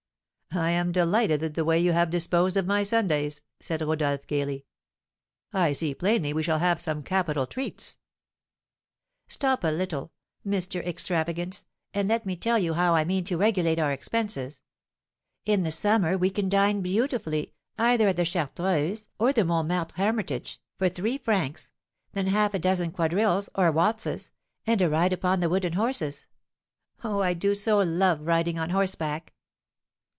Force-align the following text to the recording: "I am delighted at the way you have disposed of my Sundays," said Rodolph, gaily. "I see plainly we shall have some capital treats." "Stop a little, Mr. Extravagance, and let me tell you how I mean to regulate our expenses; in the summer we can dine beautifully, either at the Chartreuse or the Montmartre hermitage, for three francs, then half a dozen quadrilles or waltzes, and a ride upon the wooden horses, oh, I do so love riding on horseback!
"I 0.53 0.71
am 0.71 0.91
delighted 0.91 1.41
at 1.43 1.53
the 1.53 1.63
way 1.63 1.79
you 1.79 1.93
have 1.93 2.09
disposed 2.09 2.57
of 2.57 2.65
my 2.67 2.83
Sundays," 2.83 3.41
said 3.61 3.81
Rodolph, 3.81 4.27
gaily. 4.27 4.65
"I 5.53 5.71
see 5.71 5.95
plainly 5.95 6.33
we 6.33 6.43
shall 6.43 6.59
have 6.59 6.81
some 6.81 7.03
capital 7.03 7.47
treats." 7.47 7.95
"Stop 9.29 9.63
a 9.63 9.69
little, 9.69 10.11
Mr. 10.45 10.85
Extravagance, 10.85 11.63
and 11.93 12.09
let 12.09 12.25
me 12.25 12.35
tell 12.35 12.59
you 12.59 12.73
how 12.73 12.93
I 12.93 13.05
mean 13.05 13.23
to 13.25 13.37
regulate 13.37 13.79
our 13.79 13.93
expenses; 13.93 14.61
in 15.45 15.63
the 15.63 15.71
summer 15.71 16.17
we 16.17 16.29
can 16.29 16.49
dine 16.49 16.81
beautifully, 16.81 17.53
either 17.77 18.09
at 18.09 18.17
the 18.17 18.25
Chartreuse 18.25 19.07
or 19.17 19.31
the 19.31 19.45
Montmartre 19.45 19.95
hermitage, 19.95 20.59
for 20.77 20.89
three 20.89 21.17
francs, 21.17 21.71
then 22.11 22.27
half 22.27 22.53
a 22.53 22.59
dozen 22.59 22.91
quadrilles 22.91 23.47
or 23.55 23.71
waltzes, 23.71 24.31
and 24.67 24.81
a 24.81 24.89
ride 24.89 25.13
upon 25.13 25.39
the 25.39 25.47
wooden 25.47 25.71
horses, 25.73 26.25
oh, 27.05 27.19
I 27.21 27.33
do 27.35 27.55
so 27.55 27.79
love 27.79 28.19
riding 28.27 28.59
on 28.59 28.71
horseback! 28.71 29.33